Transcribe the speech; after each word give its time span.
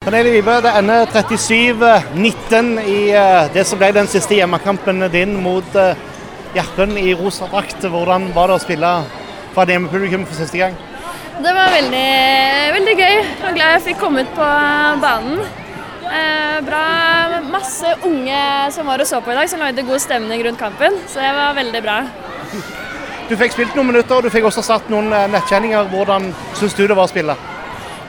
Pernille 0.00 0.30
Vibe, 0.32 0.52
det 0.64 0.70
ender 0.78 1.10
37-19 1.12 2.68
i 2.88 3.10
eh, 3.12 3.50
det 3.52 3.66
som 3.68 3.76
ble 3.76 3.90
den 3.92 4.06
siste 4.08 4.32
hjemmekampen 4.32 5.04
din 5.12 5.34
mot 5.44 5.76
eh, 5.76 5.98
Gjerpen 6.54 6.94
i 6.96 7.10
rosa 7.12 7.44
drakt. 7.52 7.84
Hvordan 7.84 8.30
var 8.32 8.48
det 8.48 8.54
å 8.56 8.62
spille 8.62 8.92
for 9.52 9.66
et 9.66 9.74
hjemmepublikum 9.74 10.24
for 10.24 10.40
siste 10.40 10.56
gang? 10.56 10.78
Det 11.44 11.52
var 11.52 11.76
veldig, 11.76 12.06
veldig 12.78 12.96
gøy. 12.96 13.12
Jeg 13.12 13.44
var 13.44 13.58
glad 13.58 13.76
jeg 13.76 13.84
fikk 13.90 14.00
komme 14.00 14.24
ut 14.24 14.32
på 14.40 14.48
banen. 15.04 15.44
Eh, 16.08 16.56
bra, 16.64 16.82
Masse 17.52 17.92
unge 18.00 18.42
som 18.72 18.88
var 18.88 19.04
og 19.04 19.12
så 19.12 19.20
på 19.20 19.36
i 19.36 19.38
dag, 19.42 19.52
som 19.52 19.60
lagde 19.60 19.84
god 19.84 20.00
stemning 20.00 20.48
rundt 20.48 20.64
kampen. 20.64 20.96
Så 21.12 21.20
det 21.20 21.36
var 21.42 21.52
veldig 21.60 21.84
bra. 21.84 22.00
Du 23.28 23.36
fikk 23.36 23.52
spilt 23.52 23.76
noen 23.76 23.92
minutter, 23.92 24.16
og 24.16 24.24
du 24.24 24.32
fikk 24.32 24.48
også 24.48 24.64
satt 24.64 24.88
noen 24.88 25.12
eh, 25.12 25.28
nettkjenninger. 25.36 25.92
Hvordan 25.92 26.32
syns 26.56 26.80
du 26.80 26.86
det 26.86 26.96
var 26.96 27.04
å 27.04 27.16
spille? 27.18 27.36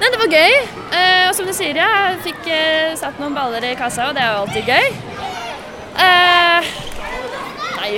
Nei, 0.01 0.09
Det 0.09 0.17
var 0.17 0.31
gøy. 0.33 0.53
Eh, 0.97 1.23
og 1.29 1.35
som 1.37 1.45
du 1.45 1.53
sier, 1.53 1.77
jeg 1.77 2.21
fikk 2.25 2.47
eh, 2.49 2.93
satt 2.97 3.19
noen 3.21 3.35
baller 3.37 3.67
i 3.69 3.75
kassa, 3.77 4.09
og 4.09 4.17
det 4.17 4.23
er 4.25 4.31
jo 4.33 4.39
alltid 4.47 4.71
gøy. 4.71 4.87
Eh, 6.01 6.71
nei, 7.77 7.91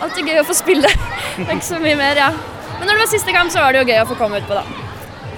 alltid 0.00 0.30
gøy 0.30 0.40
å 0.40 0.46
få 0.48 0.56
spille. 0.56 0.88
det 1.36 1.44
er 1.44 1.58
ikke 1.58 1.68
så 1.68 1.82
mye 1.82 1.98
mer, 2.00 2.16
ja. 2.16 2.30
Men 2.78 2.88
når 2.88 2.96
det 2.96 3.02
var 3.02 3.12
siste 3.12 3.36
kamp, 3.36 3.52
så 3.52 3.60
var 3.60 3.76
det 3.76 3.82
jo 3.82 3.90
gøy 3.92 4.00
å 4.00 4.08
få 4.08 4.16
komme 4.16 4.40
utpå, 4.40 4.56
da. 4.56 4.64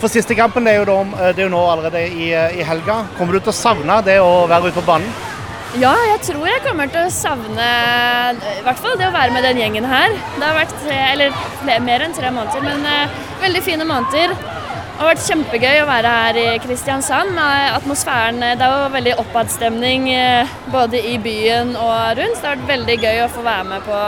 For 0.03 0.11
siste 0.11 0.35
kampen 0.39 0.67
det 0.67 0.77
er 0.77 0.81
jo, 0.85 0.87
da, 0.87 0.97
eh, 1.19 1.35
det 1.35 1.43
er 1.43 1.49
jo 1.49 1.57
nå 1.57 1.65
allerede 1.73 2.07
i, 2.07 2.31
eh, 2.31 2.57
i 2.63 2.71
helga. 2.71 3.03
Kommer 3.19 3.35
du 3.35 3.43
til 3.43 3.51
å 3.51 3.59
savne 3.59 3.99
det 4.07 4.21
å 4.23 4.47
være 4.51 4.71
ute 4.71 4.79
på 4.79 4.87
banen? 4.87 5.11
Ja, 5.81 5.93
jeg 6.05 6.19
tror 6.27 6.47
jeg 6.47 6.63
kommer 6.67 6.91
til 6.93 7.07
å 7.07 7.11
savne 7.11 7.67
i 8.37 8.63
hvert 8.63 8.81
fall 8.83 8.99
det 9.01 9.07
å 9.09 9.15
være 9.15 9.33
med 9.33 9.47
den 9.47 9.63
gjengen 9.63 9.87
her. 9.89 10.15
Det 10.37 10.45
har 10.45 10.59
vært 10.59 10.75
tre, 10.85 10.99
eller 11.17 11.79
mer 11.83 12.05
enn 12.05 12.15
tre 12.15 12.31
måneder, 12.31 12.63
men 12.67 12.87
eh, 12.87 13.23
veldig 13.43 13.63
fine 13.67 13.87
måneder. 13.89 14.35
Det 15.03 15.09
har 15.09 15.17
vært 15.17 15.31
kjempegøy 15.33 15.79
å 15.83 15.87
være 15.89 16.11
her 16.15 16.37
i 16.39 16.43
Kristiansand. 16.63 17.33
med 17.35 17.73
Atmosfæren 17.75 18.37
eh, 18.39 18.53
Det 18.55 18.63
er 18.63 18.75
jo 18.85 18.93
veldig 18.95 19.15
oppadstemning 19.19 20.05
eh, 20.15 20.53
både 20.71 21.01
i 21.11 21.17
byen 21.19 21.73
og 21.75 22.21
rundt. 22.21 22.37
Så 22.37 22.45
det 22.45 22.47
har 22.47 22.61
vært 22.61 22.69
veldig 22.69 22.97
gøy 23.03 23.19
å 23.25 23.27
få 23.35 23.43
være 23.43 23.65
med 23.73 23.83
på, 23.89 23.99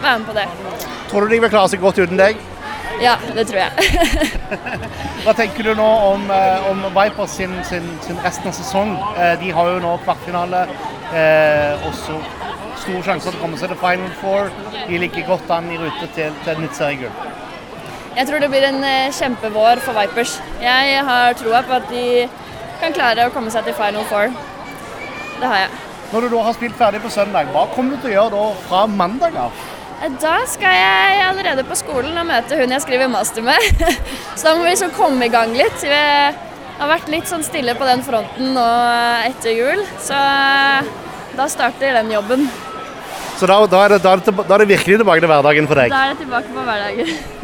være 0.00 0.14
med 0.22 0.26
på 0.30 0.38
det. 0.38 0.46
Tror 1.10 1.20
du 1.20 1.34
de 1.34 1.42
vil 1.44 1.52
klare 1.52 1.68
seg 1.68 1.84
godt 1.84 2.00
uten 2.00 2.16
deg? 2.16 2.40
Ja, 3.04 3.18
det 3.36 3.44
tror 3.50 3.60
jeg. 3.66 4.32
Hva 5.26 5.36
tenker 5.36 5.68
du 5.68 5.74
nå 5.76 5.92
om, 6.14 6.24
eh, 6.32 6.70
om 6.72 6.80
Vipers 6.96 7.36
sin, 7.36 7.52
sin, 7.68 7.92
sin 8.08 8.24
resten 8.24 8.48
av 8.48 8.56
sesong? 8.56 8.96
De 9.44 9.52
har 9.52 9.72
jo 9.74 9.84
nå 9.84 9.98
kvartfinale. 10.08 10.64
Eh, 11.12 11.88
også 11.92 12.22
stor 12.86 13.04
sjanser 13.04 13.34
til 13.34 13.36
å 13.36 13.44
komme 13.44 13.60
seg 13.60 13.68
til 13.68 13.84
Final 13.84 14.16
Four. 14.24 14.48
De 14.88 15.04
ligger 15.04 15.28
godt 15.28 15.58
an 15.60 15.68
i 15.68 15.76
rute 15.84 16.08
til, 16.16 16.32
til 16.48 16.64
nytt 16.64 16.80
seriegull. 16.80 17.35
Jeg 18.16 18.28
tror 18.30 18.40
det 18.40 18.48
blir 18.48 18.64
en 18.64 18.80
eh, 18.86 19.12
kjempevår 19.12 19.82
for 19.84 19.96
Vipers. 19.98 20.38
Jeg 20.62 21.00
har 21.04 21.34
troa 21.36 21.60
på 21.66 21.74
at 21.76 21.90
de 21.90 22.04
kan 22.80 22.94
klare 22.96 23.26
å 23.28 23.32
komme 23.34 23.52
seg 23.52 23.66
til 23.66 23.76
Final 23.76 24.06
Four. 24.08 24.32
Det 25.36 25.50
har 25.50 25.66
jeg. 25.66 25.74
Når 26.14 26.24
du 26.24 26.30
da 26.32 26.44
har 26.46 26.56
spilt 26.56 26.78
ferdig 26.78 27.02
på 27.04 27.10
søndag, 27.12 27.50
hva 27.52 27.66
kommer 27.74 27.96
du 27.96 28.00
til 28.04 28.14
å 28.14 28.16
gjøre 28.16 28.32
da 28.32 28.46
fra 28.68 28.86
mandag 28.88 29.36
av? 29.42 29.60
Da 30.22 30.38
skal 30.48 30.76
jeg 30.76 31.20
allerede 31.26 31.64
på 31.68 31.76
skolen 31.76 32.16
og 32.20 32.28
møte 32.28 32.56
hun 32.56 32.72
jeg 32.72 32.84
skriver 32.86 33.12
master 33.12 33.44
med. 33.44 33.84
Så 34.36 34.48
da 34.48 34.56
må 34.56 34.64
vi 34.64 34.76
så 34.80 34.88
komme 34.96 35.28
i 35.28 35.32
gang 35.32 35.52
litt. 35.56 35.76
Vi 35.84 36.00
har 36.80 36.92
vært 36.92 37.12
litt 37.12 37.28
sånn 37.28 37.44
stille 37.44 37.76
på 37.76 37.88
den 37.88 38.04
fronten 38.06 38.52
nå 38.56 38.66
etter 39.24 39.56
jul, 39.56 39.80
så 39.96 40.18
da 41.36 41.46
starter 41.48 41.96
den 41.96 42.12
jobben. 42.12 42.44
Så 43.40 43.48
da, 43.48 43.56
da, 43.64 43.80
er 43.86 43.94
det, 43.96 44.02
da, 44.04 44.12
er 44.12 44.20
det, 44.20 44.36
da 44.36 44.58
er 44.58 44.64
det 44.64 44.68
virkelig 44.74 45.00
tilbake 45.00 45.24
til 45.24 45.32
hverdagen 45.32 45.70
for 45.72 45.80
deg? 45.80 45.92
Da 45.92 46.04
er 46.04 46.12
det 46.12 46.20
tilbake 46.20 46.52
på 46.52 46.68
hverdagen. 46.68 47.16